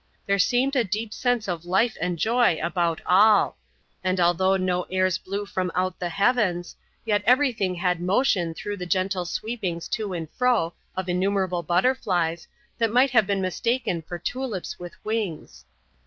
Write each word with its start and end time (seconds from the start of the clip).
There 0.25 0.39
seemed 0.39 0.75
a 0.75 0.83
deep 0.83 1.13
sense 1.13 1.47
of 1.47 1.63
life 1.63 1.95
and 2.01 2.17
joy 2.17 2.59
about 2.59 3.01
all; 3.05 3.55
and 4.03 4.19
although 4.19 4.57
no 4.57 4.87
airs 4.89 5.19
blew 5.19 5.45
from 5.45 5.71
out 5.75 5.99
the 5.99 6.09
heavens, 6.09 6.75
yet 7.05 7.21
every 7.27 7.51
thing 7.53 7.75
had 7.75 8.01
motion 8.01 8.55
through 8.55 8.77
the 8.77 8.87
gentle 8.87 9.25
sweepings 9.25 9.87
to 9.89 10.13
and 10.13 10.27
fro 10.31 10.73
of 10.95 11.07
innumerable 11.07 11.61
butterflies, 11.61 12.47
that 12.79 12.89
might 12.91 13.11
have 13.11 13.27
been 13.27 13.41
mistaken 13.43 14.01
for 14.01 14.17
tulips 14.17 14.79
with 14.79 14.95
wings. 15.05 15.65